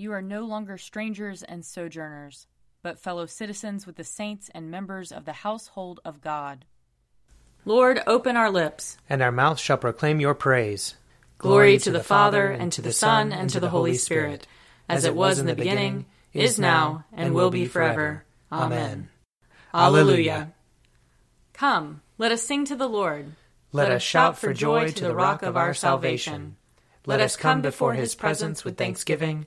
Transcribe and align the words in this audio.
You 0.00 0.12
are 0.12 0.22
no 0.22 0.44
longer 0.44 0.78
strangers 0.78 1.42
and 1.42 1.64
sojourners, 1.64 2.46
but 2.84 3.00
fellow 3.00 3.26
citizens 3.26 3.84
with 3.84 3.96
the 3.96 4.04
saints 4.04 4.48
and 4.54 4.70
members 4.70 5.10
of 5.10 5.24
the 5.24 5.32
household 5.32 5.98
of 6.04 6.20
God. 6.20 6.64
Lord, 7.64 8.00
open 8.06 8.36
our 8.36 8.48
lips, 8.48 8.96
and 9.10 9.20
our 9.20 9.32
mouths 9.32 9.60
shall 9.60 9.76
proclaim 9.76 10.20
your 10.20 10.34
praise. 10.34 10.94
Glory 11.38 11.78
to 11.78 11.90
the 11.90 12.04
Father, 12.04 12.46
and 12.46 12.70
to 12.74 12.80
the 12.80 12.92
Son, 12.92 13.32
and 13.32 13.50
to 13.50 13.58
the 13.58 13.70
Holy 13.70 13.94
Spirit, 13.94 14.46
as 14.88 15.04
it 15.04 15.16
was 15.16 15.40
in 15.40 15.46
the 15.46 15.56
beginning, 15.56 16.06
is 16.32 16.60
now, 16.60 17.04
and 17.12 17.34
will 17.34 17.50
be 17.50 17.66
forever. 17.66 18.24
Amen. 18.52 19.08
Alleluia. 19.74 20.52
Come, 21.54 22.02
let 22.18 22.30
us 22.30 22.44
sing 22.44 22.64
to 22.66 22.76
the 22.76 22.88
Lord. 22.88 23.32
Let 23.72 23.90
us 23.90 24.02
shout 24.02 24.38
for 24.38 24.54
joy 24.54 24.90
to 24.92 25.04
the 25.04 25.14
rock 25.16 25.42
of 25.42 25.56
our 25.56 25.74
salvation. 25.74 26.54
Let 27.04 27.20
us 27.20 27.34
come 27.34 27.62
before 27.62 27.94
his 27.94 28.14
presence 28.14 28.64
with 28.64 28.76
thanksgiving, 28.76 29.46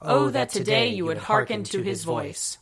Oh, 0.00 0.26
oh, 0.26 0.30
that 0.30 0.50
today 0.50 0.88
you 0.88 1.04
would 1.06 1.18
hearken 1.18 1.64
to 1.64 1.82
his 1.82 2.04
voice. 2.04 2.58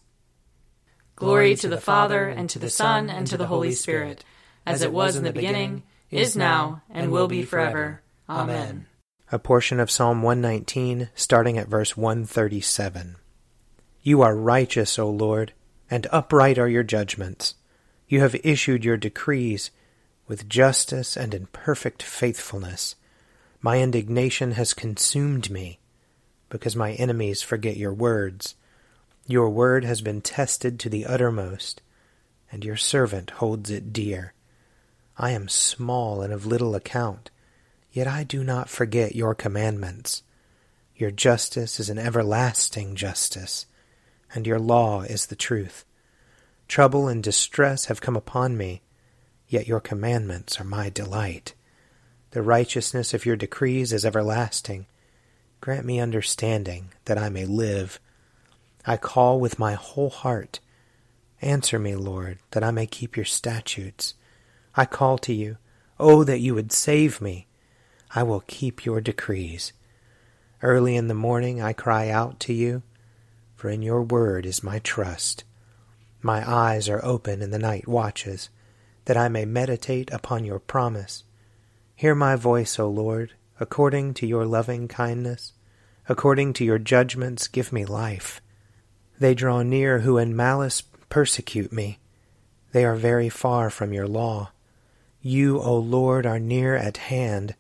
Glory 1.17 1.55
to 1.57 1.69
the 1.69 1.81
Father, 1.81 2.29
and 2.29 2.49
to 2.51 2.59
the 2.59 2.71
Son, 2.71 3.11
and 3.11 3.27
to 3.27 3.37
the 3.37 3.47
Holy 3.47 3.73
Spirit, 3.73 4.25
as 4.65 4.83
it 4.83 4.93
was 4.93 5.17
in 5.17 5.25
the 5.25 5.33
beginning, 5.33 5.83
is 6.11 6.37
now, 6.37 6.83
and 6.91 7.11
will 7.11 7.29
be 7.29 7.43
forever. 7.43 8.03
Amen. 8.29 8.87
A 9.31 9.39
portion 9.39 9.81
of 9.81 9.91
Psalm 9.91 10.23
119, 10.23 11.11
starting 11.15 11.59
at 11.59 11.69
verse 11.69 11.97
137. 11.97 13.17
You 14.03 14.23
are 14.23 14.37
righteous, 14.37 14.99
O 14.99 15.11
Lord, 15.11 15.53
and 15.91 16.07
upright 16.13 16.59
are 16.59 16.69
your 16.69 16.85
judgments. 16.85 17.55
You 18.09 18.21
have 18.21 18.37
issued 18.45 18.85
your 18.85 18.97
decrees 18.97 19.71
with 20.29 20.49
justice 20.49 21.17
and 21.17 21.35
in 21.35 21.47
perfect 21.47 22.03
faithfulness. 22.03 22.95
My 23.61 23.81
indignation 23.81 24.53
has 24.53 24.75
consumed 24.75 25.51
me, 25.51 25.81
because 26.49 26.77
my 26.77 26.93
enemies 26.93 27.43
forget 27.43 27.77
your 27.77 27.93
words. 27.93 28.55
Your 29.27 29.51
word 29.51 29.85
has 29.85 30.01
been 30.01 30.21
tested 30.21 30.79
to 30.81 30.89
the 30.89 31.07
uttermost, 31.07 31.83
and 32.51 32.65
your 32.65 32.77
servant 32.77 33.31
holds 33.31 33.71
it 33.71 33.93
dear. 33.93 34.33
I 35.19 35.31
am 35.31 35.49
small 35.49 36.23
and 36.23 36.33
of 36.33 36.47
little 36.47 36.75
account, 36.75 37.31
yet 37.91 38.07
I 38.07 38.23
do 38.23 38.45
not 38.45 38.69
forget 38.69 39.17
your 39.17 39.35
commandments. 39.35 40.23
Your 40.95 41.11
justice 41.11 41.81
is 41.81 41.91
an 41.91 41.99
everlasting 41.99 42.95
justice, 42.95 43.67
and 44.35 44.47
your 44.47 44.59
law 44.59 45.03
is 45.03 45.27
the 45.27 45.37
truth. 45.37 45.85
Trouble 46.69 47.09
and 47.09 47.23
distress 47.23 47.87
have 47.87 48.01
come 48.01 48.17
upon 48.17 48.57
me, 48.57 48.83
yet 49.49 49.69
your 49.69 49.81
commandments 49.81 50.61
are 50.61 50.65
my 50.65 50.91
delight. 50.91 51.55
The 52.31 52.43
righteousness 52.43 53.15
of 53.15 53.25
your 53.25 53.37
decrees 53.37 53.93
is 53.93 54.05
everlasting. 54.05 54.87
Grant 55.61 55.85
me 55.85 55.99
understanding, 56.01 56.93
that 57.07 57.19
I 57.19 57.29
may 57.29 57.45
live. 57.45 57.99
I 58.87 58.97
call 58.97 59.41
with 59.41 59.59
my 59.59 59.75
whole 59.75 60.11
heart. 60.11 60.61
Answer 61.43 61.79
me, 61.79 61.97
Lord, 61.97 62.39
that 62.53 62.63
I 62.63 62.71
may 62.71 62.87
keep 62.87 63.17
your 63.17 63.25
statutes. 63.25 64.15
I 64.77 64.85
call 64.85 65.19
to 65.19 65.33
you, 65.33 65.57
Oh, 65.99 66.25
that 66.25 66.41
you 66.41 66.55
would 66.55 66.73
save 66.73 67.21
me. 67.21 67.47
I 68.15 68.23
will 68.23 68.45
keep 68.47 68.85
your 68.85 69.01
decrees. 69.01 69.73
Early 70.63 70.97
in 70.97 71.09
the 71.09 71.15
morning 71.15 71.61
I 71.61 71.73
cry 71.73 72.09
out 72.11 72.39
to 72.41 72.53
you, 72.53 72.83
for 73.55 73.71
in 73.71 73.83
your 73.83 74.03
word 74.03 74.47
is 74.47 74.63
my 74.63 74.79
trust. 74.79 75.45
My 76.23 76.49
eyes 76.49 76.89
are 76.89 77.05
open 77.05 77.43
in 77.43 77.51
the 77.51 77.59
night 77.59 77.89
watches, 77.89 78.51
that 79.07 79.17
I 79.17 79.29
may 79.29 79.45
meditate 79.45 80.11
upon 80.13 80.45
your 80.45 80.59
promise. 80.59 81.25
Hear 81.95 82.15
my 82.15 82.37
voice, 82.37 82.79
O 82.79 82.89
Lord, 82.89 83.33
according 83.59 84.15
to 84.15 84.27
your 84.27 84.45
loving 84.45 84.89
kindness. 84.89 85.53
According 86.09 86.53
to 86.55 86.65
your 86.65 86.79
judgments, 86.79 87.49
give 87.49 87.73
me 87.73 87.85
life. 87.85 88.41
They 89.19 89.35
draw 89.35 89.63
near 89.63 90.01
who 90.01 90.19
in 90.19 90.37
malice 90.37 90.83
persecute 91.09 91.73
me. 91.73 91.99
They 92.73 92.85
are 92.85 92.97
very 92.97 93.29
far 93.29 93.71
from 93.71 93.93
your 93.93 94.07
law. 94.07 94.51
You, 95.23 95.61
O 95.61 95.77
Lord, 95.77 96.27
are 96.27 96.39
near 96.39 96.77
at 96.77 96.99
hand, 96.99 97.55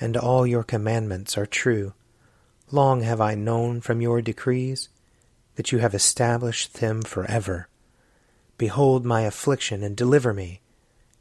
and 0.00 0.16
all 0.16 0.46
your 0.46 0.62
commandments 0.62 1.36
are 1.36 1.46
true. 1.46 1.92
Long 2.70 3.02
have 3.02 3.20
I 3.20 3.34
known 3.34 3.80
from 3.80 4.00
your 4.00 4.22
decrees 4.22 4.88
that 5.56 5.72
you 5.72 5.78
have 5.78 5.94
established 5.94 6.74
them 6.74 7.02
for 7.02 7.24
forever. 7.24 7.68
Behold 8.56 9.04
my 9.04 9.22
affliction 9.22 9.82
and 9.82 9.96
deliver 9.96 10.32
me, 10.32 10.60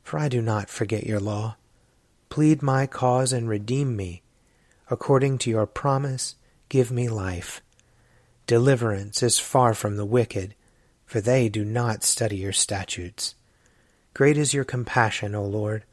for 0.04 0.20
I 0.20 0.30
do 0.30 0.42
not 0.42 0.70
forget 0.70 1.06
your 1.06 1.20
law. 1.20 1.58
Plead 2.32 2.62
my 2.62 2.88
cause 2.88 3.34
and 3.34 3.50
redeem 3.50 3.98
me. 3.98 4.22
According 4.90 5.38
to 5.40 5.50
your 5.50 5.66
promise, 5.66 6.36
give 6.70 6.90
me 6.90 7.10
life. 7.10 7.62
Deliverance 8.48 9.22
is 9.22 9.38
far 9.38 9.74
from 9.74 9.98
the 9.98 10.06
wicked, 10.06 10.56
for 11.06 11.20
they 11.20 11.50
do 11.50 11.66
not 11.66 12.06
study 12.06 12.38
your 12.38 12.54
statutes. 12.54 13.36
Great 14.14 14.38
is 14.38 14.54
your 14.54 14.64
compassion, 14.64 15.36
O 15.36 15.44
Lord. 15.44 15.84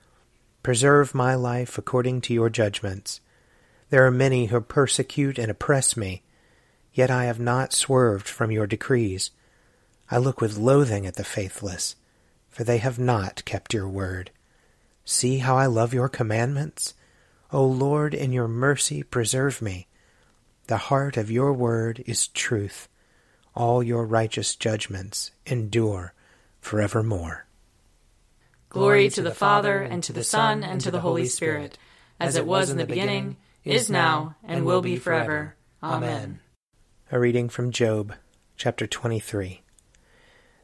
Preserve 0.63 1.13
my 1.13 1.35
life 1.35 1.77
according 1.77 2.21
to 2.21 2.33
your 2.33 2.49
judgments. 2.49 3.21
There 3.91 4.07
are 4.07 4.13
many 4.13 4.47
who 4.47 4.61
persecute 4.61 5.41
and 5.41 5.51
oppress 5.51 5.97
me, 5.97 6.23
yet 6.93 7.11
I 7.11 7.25
have 7.25 7.41
not 7.41 7.73
swerved 7.73 8.29
from 8.29 8.53
your 8.53 8.69
decrees. 8.69 9.33
I 10.09 10.19
look 10.19 10.41
with 10.41 10.57
loathing 10.57 11.05
at 11.05 11.17
the 11.17 11.25
faithless, 11.25 11.97
for 12.49 12.63
they 12.63 12.79
have 12.79 12.97
not 12.97 13.45
kept 13.45 13.75
your 13.75 13.89
word. 13.89 14.31
See 15.11 15.39
how 15.39 15.57
I 15.57 15.65
love 15.65 15.95
your 15.95 16.11
commandments? 16.11 16.93
O 17.51 17.65
Lord, 17.65 18.13
in 18.13 18.31
your 18.31 18.47
mercy 18.47 19.03
preserve 19.03 19.63
me. 19.63 19.87
The 20.67 20.77
heart 20.77 21.17
of 21.17 21.31
your 21.31 21.55
word 21.55 22.05
is 22.05 22.29
truth. 22.29 22.91
All 23.55 23.83
your 23.83 24.05
righteous 24.05 24.55
judgments 24.55 25.31
endure 25.47 26.13
forevermore. 26.61 27.47
Glory 28.69 29.09
to 29.09 29.23
the 29.23 29.35
Father, 29.35 29.79
and 29.81 30.03
to 30.03 30.13
the 30.13 30.23
Son, 30.23 30.63
and 30.63 30.79
to 30.83 30.91
the 30.91 31.01
Holy 31.01 31.25
Spirit, 31.25 31.79
as 32.21 32.37
it 32.37 32.47
was 32.47 32.69
in 32.69 32.77
the 32.77 32.85
beginning, 32.85 33.39
is 33.65 33.89
now, 33.89 34.37
and 34.45 34.67
will 34.67 34.83
be 34.83 34.99
forever. 34.99 35.57
Amen. 35.83 36.41
A 37.11 37.19
reading 37.19 37.49
from 37.49 37.73
Job, 37.73 38.13
chapter 38.59 38.87
23. 38.87 39.63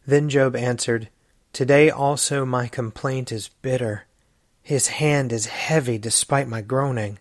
Then 0.06 0.28
Job 0.28 0.55
answered, 0.55 1.09
Today 1.55 1.88
also 1.88 2.44
my 2.44 2.69
complaint 2.69 3.32
is 3.32 3.49
bitter. 3.49 4.05
His 4.64 4.86
hand 4.86 5.30
is 5.30 5.44
heavy 5.44 5.98
despite 5.98 6.48
my 6.48 6.62
groaning. 6.62 7.19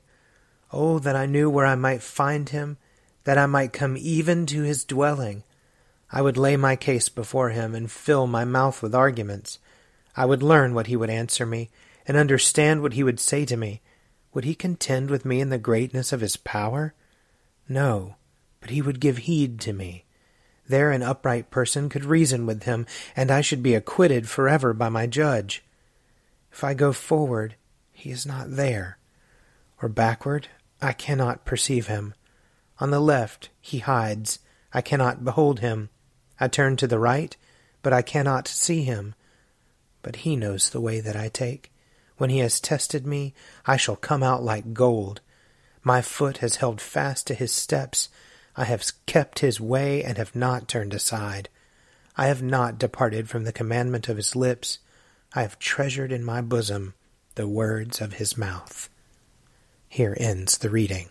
Oh, 0.71 0.97
that 0.99 1.17
I 1.17 1.25
knew 1.25 1.49
where 1.49 1.65
I 1.65 1.75
might 1.75 2.01
find 2.01 2.47
him, 2.47 2.77
that 3.25 3.37
I 3.37 3.47
might 3.47 3.73
come 3.73 3.97
even 3.97 4.45
to 4.45 4.61
his 4.61 4.85
dwelling. 4.85 5.43
I 6.09 6.21
would 6.21 6.37
lay 6.37 6.55
my 6.55 6.77
case 6.77 7.09
before 7.09 7.49
him 7.49 7.75
and 7.75 7.91
fill 7.91 8.27
my 8.27 8.45
mouth 8.45 8.81
with 8.81 8.95
arguments. 8.95 9.59
I 10.15 10.23
would 10.23 10.41
learn 10.41 10.73
what 10.73 10.87
he 10.87 10.95
would 10.95 11.09
answer 11.09 11.45
me, 11.45 11.69
and 12.07 12.15
understand 12.15 12.81
what 12.81 12.93
he 12.93 13.03
would 13.03 13.19
say 13.19 13.43
to 13.43 13.57
me. 13.57 13.81
Would 14.33 14.45
he 14.45 14.55
contend 14.55 15.09
with 15.09 15.25
me 15.25 15.41
in 15.41 15.49
the 15.49 15.57
greatness 15.57 16.13
of 16.13 16.21
his 16.21 16.37
power? 16.37 16.93
No, 17.67 18.15
but 18.61 18.69
he 18.69 18.81
would 18.81 19.01
give 19.01 19.17
heed 19.17 19.59
to 19.61 19.73
me. 19.73 20.05
There 20.65 20.91
an 20.91 21.03
upright 21.03 21.51
person 21.51 21.89
could 21.89 22.05
reason 22.05 22.45
with 22.45 22.63
him, 22.63 22.85
and 23.17 23.29
I 23.29 23.41
should 23.41 23.61
be 23.61 23.75
acquitted 23.75 24.29
forever 24.29 24.73
by 24.73 24.87
my 24.87 25.07
judge. 25.07 25.61
If 26.53 26.63
I 26.63 26.75
go 26.75 26.93
forward, 26.93 27.55
he 27.91 28.11
is 28.11 28.25
not 28.27 28.55
there, 28.55 28.99
or 29.81 29.89
backward, 29.89 30.49
I 30.81 30.93
cannot 30.93 31.45
perceive 31.45 31.87
him. 31.87 32.13
On 32.79 32.91
the 32.91 32.99
left, 32.99 33.49
he 33.59 33.79
hides, 33.79 34.39
I 34.71 34.81
cannot 34.81 35.25
behold 35.25 35.59
him. 35.59 35.89
I 36.39 36.47
turn 36.47 36.77
to 36.77 36.87
the 36.87 36.99
right, 36.99 37.35
but 37.81 37.91
I 37.91 38.03
cannot 38.03 38.47
see 38.47 38.83
him. 38.83 39.15
But 40.03 40.17
he 40.17 40.35
knows 40.35 40.69
the 40.69 40.81
way 40.81 40.99
that 40.99 41.15
I 41.15 41.27
take. 41.29 41.71
When 42.17 42.29
he 42.29 42.39
has 42.39 42.59
tested 42.59 43.07
me, 43.07 43.33
I 43.65 43.75
shall 43.75 43.95
come 43.95 44.21
out 44.21 44.43
like 44.43 44.73
gold. 44.73 45.21
My 45.83 46.01
foot 46.01 46.37
has 46.37 46.57
held 46.57 46.79
fast 46.79 47.25
to 47.27 47.33
his 47.33 47.51
steps. 47.51 48.09
I 48.55 48.65
have 48.65 48.85
kept 49.07 49.39
his 49.39 49.59
way 49.59 50.03
and 50.03 50.17
have 50.17 50.35
not 50.35 50.67
turned 50.67 50.93
aside. 50.93 51.49
I 52.15 52.27
have 52.27 52.43
not 52.43 52.77
departed 52.77 53.27
from 53.27 53.43
the 53.43 53.51
commandment 53.51 54.07
of 54.07 54.17
his 54.17 54.35
lips. 54.35 54.79
I 55.35 55.41
have 55.41 55.57
treasured 55.57 56.11
in 56.11 56.23
my 56.23 56.41
bosom 56.41 56.93
the 57.35 57.47
words 57.47 58.01
of 58.01 58.13
his 58.13 58.37
mouth. 58.37 58.89
Here 59.87 60.15
ends 60.19 60.59
the 60.59 60.69
reading. 60.69 61.09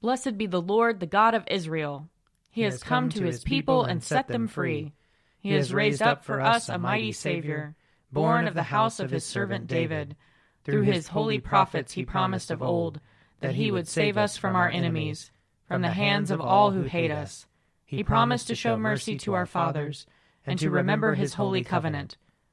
Blessed 0.00 0.36
be 0.36 0.46
the 0.46 0.60
Lord, 0.60 0.98
the 0.98 1.06
God 1.06 1.34
of 1.34 1.44
Israel. 1.46 2.08
He 2.50 2.62
has 2.62 2.82
come 2.82 3.08
to 3.10 3.24
his 3.24 3.44
people 3.44 3.84
and 3.84 4.02
set 4.02 4.26
them 4.26 4.48
free. 4.48 4.92
He 5.38 5.52
has 5.52 5.72
raised 5.72 6.02
up 6.02 6.24
for 6.24 6.40
us 6.40 6.68
a 6.68 6.76
mighty 6.76 7.12
Savior, 7.12 7.76
born 8.10 8.48
of 8.48 8.54
the 8.54 8.64
house 8.64 8.98
of 8.98 9.10
his 9.10 9.24
servant 9.24 9.68
David. 9.68 10.16
Through 10.64 10.82
his 10.82 11.08
holy 11.08 11.38
prophets 11.38 11.92
he 11.92 12.04
promised 12.04 12.50
of 12.50 12.62
old 12.62 13.00
that 13.40 13.54
he 13.54 13.70
would 13.70 13.88
save 13.88 14.18
us 14.18 14.36
from 14.36 14.56
our 14.56 14.68
enemies, 14.68 15.30
from 15.66 15.82
the 15.82 15.90
hands 15.90 16.30
of 16.30 16.40
all 16.40 16.72
who 16.72 16.82
hate 16.82 17.10
us. 17.10 17.46
He 17.84 18.02
promised 18.02 18.48
to 18.48 18.54
show 18.54 18.76
mercy 18.76 19.16
to 19.18 19.34
our 19.34 19.46
fathers, 19.46 20.06
and 20.44 20.58
to 20.58 20.70
remember 20.70 21.14
his 21.14 21.34
holy 21.34 21.62
covenant. 21.62 22.16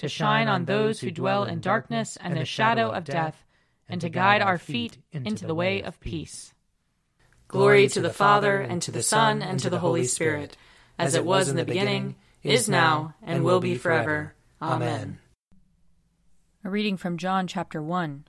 to 0.00 0.08
shine 0.08 0.48
on 0.48 0.64
those 0.64 1.00
who 1.00 1.10
dwell 1.10 1.44
in 1.44 1.60
darkness 1.60 2.16
and 2.22 2.34
the 2.34 2.46
shadow 2.46 2.90
of 2.90 3.04
death, 3.04 3.44
and 3.86 4.00
to 4.00 4.08
guide 4.08 4.40
our 4.40 4.56
feet 4.56 4.96
into 5.12 5.46
the 5.46 5.54
way 5.54 5.82
of 5.82 6.00
peace. 6.00 6.54
Glory 7.48 7.86
to 7.88 8.00
the 8.00 8.08
Father, 8.08 8.60
and 8.60 8.80
to 8.80 8.90
the 8.90 9.02
Son, 9.02 9.42
and 9.42 9.60
to 9.60 9.68
the 9.68 9.80
Holy 9.80 10.04
Spirit, 10.04 10.56
as 10.98 11.14
it 11.14 11.26
was 11.26 11.50
in 11.50 11.56
the 11.56 11.66
beginning, 11.66 12.16
is 12.42 12.66
now, 12.66 13.14
and 13.22 13.44
will 13.44 13.60
be 13.60 13.74
forever. 13.74 14.34
Amen. 14.62 15.18
A 16.64 16.70
reading 16.70 16.96
from 16.96 17.18
John 17.18 17.46
chapter 17.46 17.82
1. 17.82 18.24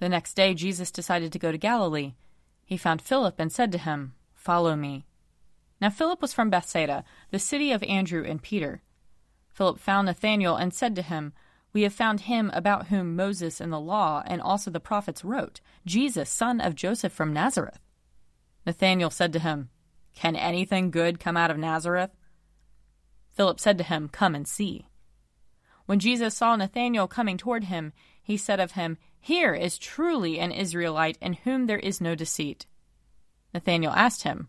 The 0.00 0.08
next 0.08 0.34
day 0.34 0.54
Jesus 0.54 0.90
decided 0.90 1.30
to 1.30 1.38
go 1.38 1.52
to 1.52 1.58
Galilee. 1.58 2.14
He 2.64 2.76
found 2.76 3.02
Philip 3.02 3.36
and 3.38 3.52
said 3.52 3.70
to 3.70 3.78
him, 3.78 4.14
Follow 4.34 4.74
me. 4.74 5.04
Now 5.80 5.90
Philip 5.90 6.20
was 6.20 6.32
from 6.32 6.50
Bethsaida, 6.50 7.04
the 7.30 7.38
city 7.38 7.70
of 7.70 7.84
Andrew 7.84 8.24
and 8.24 8.42
Peter. 8.42 8.82
Philip 9.52 9.78
found 9.78 10.06
Nathanael 10.06 10.56
and 10.56 10.72
said 10.72 10.94
to 10.96 11.02
him, 11.02 11.32
We 11.72 11.82
have 11.82 11.92
found 11.92 12.22
him 12.22 12.50
about 12.54 12.86
whom 12.86 13.16
Moses 13.16 13.60
and 13.60 13.72
the 13.72 13.80
law 13.80 14.22
and 14.26 14.40
also 14.40 14.70
the 14.70 14.80
prophets 14.80 15.24
wrote, 15.24 15.60
Jesus, 15.84 16.30
son 16.30 16.60
of 16.60 16.74
Joseph 16.74 17.12
from 17.12 17.32
Nazareth. 17.32 17.80
Nathanael 18.66 19.10
said 19.10 19.32
to 19.32 19.38
him, 19.38 19.70
Can 20.14 20.36
anything 20.36 20.90
good 20.90 21.20
come 21.20 21.36
out 21.36 21.50
of 21.50 21.58
Nazareth? 21.58 22.10
Philip 23.30 23.60
said 23.60 23.78
to 23.78 23.84
him, 23.84 24.08
Come 24.08 24.34
and 24.34 24.46
see. 24.46 24.86
When 25.86 25.98
Jesus 25.98 26.36
saw 26.36 26.54
Nathanael 26.54 27.08
coming 27.08 27.36
toward 27.36 27.64
him, 27.64 27.92
he 28.22 28.36
said 28.36 28.60
of 28.60 28.72
him, 28.72 28.98
Here 29.20 29.54
is 29.54 29.78
truly 29.78 30.38
an 30.38 30.52
Israelite 30.52 31.18
in 31.20 31.32
whom 31.32 31.66
there 31.66 31.78
is 31.78 32.00
no 32.00 32.14
deceit. 32.14 32.66
Nathanael 33.52 33.92
asked 33.92 34.22
him, 34.22 34.48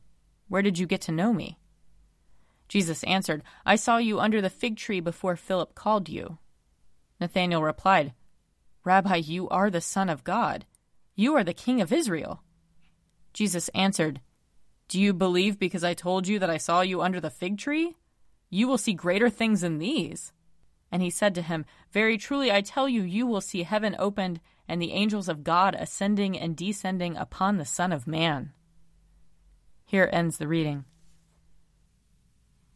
Where 0.49 0.61
did 0.61 0.77
you 0.77 0.85
get 0.85 1.01
to 1.01 1.11
know 1.11 1.33
me? 1.33 1.57
Jesus 2.71 3.03
answered, 3.03 3.43
I 3.65 3.75
saw 3.75 3.97
you 3.97 4.21
under 4.21 4.39
the 4.39 4.49
fig 4.49 4.77
tree 4.77 5.01
before 5.01 5.35
Philip 5.35 5.75
called 5.75 6.07
you. 6.07 6.37
Nathanael 7.19 7.61
replied, 7.61 8.13
Rabbi, 8.85 9.17
you 9.17 9.49
are 9.49 9.69
the 9.69 9.81
Son 9.81 10.07
of 10.07 10.23
God. 10.23 10.65
You 11.13 11.35
are 11.35 11.43
the 11.43 11.53
King 11.53 11.81
of 11.81 11.91
Israel. 11.91 12.41
Jesus 13.33 13.67
answered, 13.75 14.21
Do 14.87 15.01
you 15.01 15.11
believe 15.11 15.59
because 15.59 15.83
I 15.83 15.93
told 15.93 16.29
you 16.29 16.39
that 16.39 16.49
I 16.49 16.55
saw 16.55 16.79
you 16.79 17.01
under 17.01 17.19
the 17.19 17.29
fig 17.29 17.57
tree? 17.57 17.97
You 18.49 18.69
will 18.69 18.77
see 18.77 18.93
greater 18.93 19.29
things 19.29 19.59
than 19.59 19.77
these. 19.77 20.31
And 20.93 21.01
he 21.01 21.09
said 21.09 21.35
to 21.35 21.41
him, 21.41 21.65
Very 21.91 22.17
truly 22.17 22.53
I 22.53 22.61
tell 22.61 22.87
you, 22.87 23.01
you 23.01 23.27
will 23.27 23.41
see 23.41 23.63
heaven 23.63 23.97
opened, 23.99 24.39
and 24.65 24.81
the 24.81 24.93
angels 24.93 25.27
of 25.27 25.43
God 25.43 25.75
ascending 25.77 26.39
and 26.39 26.55
descending 26.55 27.17
upon 27.17 27.57
the 27.57 27.65
Son 27.65 27.91
of 27.91 28.07
Man. 28.07 28.53
Here 29.85 30.09
ends 30.13 30.37
the 30.37 30.47
reading. 30.47 30.85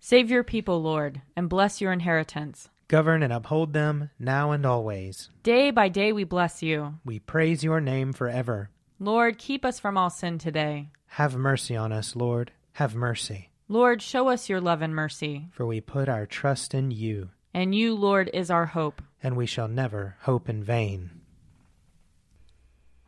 Save 0.00 0.30
your 0.30 0.42
people, 0.44 0.80
Lord, 0.82 1.20
and 1.36 1.48
bless 1.48 1.80
your 1.80 1.92
inheritance. 1.92 2.68
Govern 2.88 3.22
and 3.22 3.32
uphold 3.32 3.72
them 3.72 4.10
now 4.18 4.50
and 4.50 4.64
always. 4.66 5.28
Day 5.42 5.70
by 5.70 5.88
day 5.88 6.12
we 6.12 6.24
bless 6.24 6.62
you. 6.62 6.94
We 7.04 7.18
praise 7.20 7.62
your 7.62 7.80
name 7.80 8.12
forever. 8.12 8.70
Lord, 8.98 9.38
keep 9.38 9.64
us 9.64 9.78
from 9.78 9.96
all 9.96 10.10
sin 10.10 10.38
today. 10.38 10.88
Have 11.06 11.36
mercy 11.36 11.76
on 11.76 11.92
us, 11.92 12.16
Lord. 12.16 12.50
Have 12.72 12.94
mercy. 12.94 13.50
Lord, 13.68 14.02
show 14.02 14.28
us 14.28 14.48
your 14.48 14.60
love 14.60 14.82
and 14.82 14.94
mercy. 14.94 15.48
For 15.52 15.64
we 15.66 15.80
put 15.80 16.08
our 16.08 16.26
trust 16.26 16.74
in 16.74 16.90
you. 16.90 17.30
And 17.54 17.74
you, 17.74 17.94
Lord, 17.94 18.30
is 18.32 18.50
our 18.50 18.66
hope. 18.66 19.02
and 19.22 19.36
we 19.36 19.44
shall 19.44 19.68
never 19.68 20.16
hope 20.22 20.48
in 20.48 20.64
vain. 20.64 21.10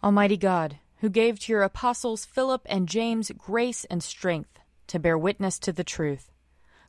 Almighty 0.04 0.36
God, 0.36 0.78
who 0.98 1.08
gave 1.08 1.38
to 1.40 1.52
your 1.52 1.62
apostles 1.62 2.24
Philip 2.26 2.62
and 2.66 2.86
James 2.88 3.30
grace 3.38 3.84
and 3.86 4.02
strength 4.02 4.58
to 4.88 4.98
bear 4.98 5.16
witness 5.16 5.58
to 5.60 5.72
the 5.72 5.84
truth, 5.84 6.30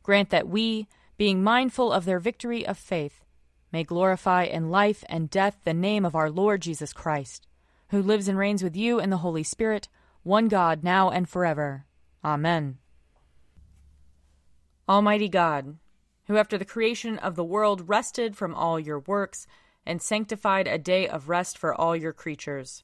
grant 0.03 0.29
that 0.29 0.47
we, 0.47 0.87
being 1.17 1.43
mindful 1.43 1.91
of 1.91 2.05
their 2.05 2.19
victory 2.19 2.65
of 2.67 2.77
faith, 2.77 3.23
may 3.71 3.83
glorify 3.83 4.43
in 4.43 4.69
life 4.69 5.03
and 5.09 5.29
death 5.29 5.57
the 5.63 5.73
name 5.73 6.05
of 6.05 6.15
our 6.15 6.29
Lord 6.29 6.61
Jesus 6.61 6.93
Christ, 6.93 7.47
who 7.89 8.01
lives 8.01 8.27
and 8.27 8.37
reigns 8.37 8.63
with 8.63 8.75
you 8.75 8.99
in 8.99 9.09
the 9.09 9.17
Holy 9.17 9.43
Spirit, 9.43 9.87
one 10.21 10.47
God, 10.47 10.83
now 10.83 11.09
and 11.09 11.27
forever. 11.27 11.85
Amen. 12.23 12.77
Almighty 14.87 15.29
God, 15.29 15.77
who 16.27 16.37
after 16.37 16.57
the 16.57 16.65
creation 16.65 17.17
of 17.19 17.35
the 17.35 17.43
world 17.43 17.89
rested 17.89 18.35
from 18.35 18.53
all 18.53 18.79
your 18.79 18.99
works 18.99 19.47
and 19.85 20.01
sanctified 20.01 20.67
a 20.67 20.77
day 20.77 21.07
of 21.07 21.29
rest 21.29 21.57
for 21.57 21.73
all 21.73 21.95
your 21.95 22.13
creatures, 22.13 22.83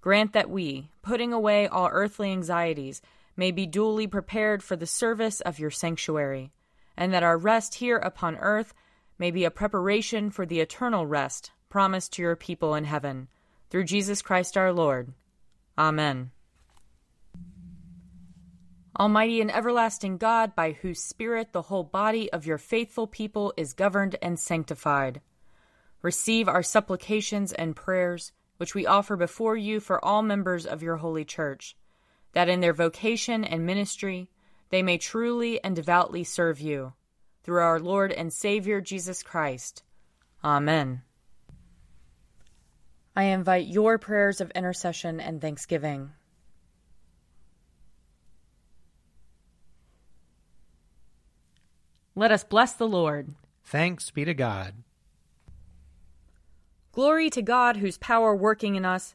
grant 0.00 0.32
that 0.32 0.50
we, 0.50 0.90
putting 1.02 1.32
away 1.32 1.66
all 1.66 1.88
earthly 1.92 2.30
anxieties, 2.30 3.00
may 3.36 3.50
be 3.50 3.66
duly 3.66 4.06
prepared 4.06 4.62
for 4.62 4.76
the 4.76 4.86
service 4.86 5.40
of 5.40 5.58
your 5.58 5.70
sanctuary, 5.70 6.52
and 6.96 7.12
that 7.12 7.22
our 7.22 7.38
rest 7.38 7.76
here 7.76 7.98
upon 7.98 8.36
earth 8.36 8.74
may 9.18 9.30
be 9.30 9.44
a 9.44 9.50
preparation 9.50 10.30
for 10.30 10.46
the 10.46 10.60
eternal 10.60 11.06
rest 11.06 11.50
promised 11.68 12.12
to 12.12 12.22
your 12.22 12.36
people 12.36 12.74
in 12.74 12.84
heaven. 12.84 13.28
Through 13.70 13.84
Jesus 13.84 14.22
Christ 14.22 14.56
our 14.56 14.72
Lord. 14.72 15.12
Amen. 15.78 16.32
Almighty 18.98 19.40
and 19.40 19.50
everlasting 19.50 20.18
God, 20.18 20.54
by 20.54 20.72
whose 20.72 21.02
Spirit 21.02 21.52
the 21.52 21.62
whole 21.62 21.84
body 21.84 22.30
of 22.32 22.44
your 22.44 22.58
faithful 22.58 23.06
people 23.06 23.54
is 23.56 23.72
governed 23.72 24.16
and 24.20 24.38
sanctified, 24.38 25.22
receive 26.02 26.48
our 26.48 26.62
supplications 26.62 27.52
and 27.52 27.76
prayers, 27.76 28.32
which 28.58 28.74
we 28.74 28.86
offer 28.86 29.16
before 29.16 29.56
you 29.56 29.80
for 29.80 30.04
all 30.04 30.22
members 30.22 30.66
of 30.66 30.82
your 30.82 30.96
holy 30.96 31.24
church, 31.24 31.76
that 32.32 32.48
in 32.48 32.60
their 32.60 32.72
vocation 32.72 33.44
and 33.44 33.66
ministry 33.66 34.30
they 34.70 34.82
may 34.82 34.98
truly 34.98 35.62
and 35.62 35.74
devoutly 35.76 36.24
serve 36.24 36.60
you. 36.60 36.94
Through 37.42 37.60
our 37.60 37.80
Lord 37.80 38.12
and 38.12 38.32
Savior 38.32 38.80
Jesus 38.80 39.22
Christ. 39.22 39.82
Amen. 40.44 41.02
I 43.16 43.24
invite 43.24 43.66
your 43.66 43.98
prayers 43.98 44.40
of 44.40 44.50
intercession 44.52 45.20
and 45.20 45.40
thanksgiving. 45.40 46.10
Let 52.14 52.30
us 52.30 52.44
bless 52.44 52.74
the 52.74 52.86
Lord. 52.86 53.34
Thanks 53.64 54.10
be 54.10 54.24
to 54.24 54.34
God. 54.34 54.74
Glory 56.92 57.30
to 57.30 57.42
God, 57.42 57.78
whose 57.78 57.98
power 57.98 58.34
working 58.34 58.74
in 58.74 58.84
us 58.84 59.14